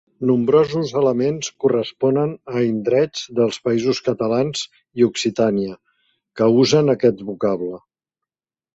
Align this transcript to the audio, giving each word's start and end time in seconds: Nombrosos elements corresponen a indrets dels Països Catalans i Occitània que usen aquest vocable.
Nombrosos 0.27 0.93
elements 1.01 1.49
corresponen 1.63 2.33
a 2.55 2.63
indrets 2.69 3.23
dels 3.41 3.61
Països 3.69 4.01
Catalans 4.09 4.67
i 5.03 5.09
Occitània 5.11 5.79
que 6.41 6.53
usen 6.67 6.95
aquest 6.99 7.27
vocable. 7.33 7.83